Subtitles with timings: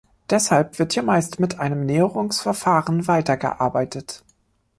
[0.31, 4.23] Deshalb wird hier meist mit einem Näherungsverfahren weitergearbeitet.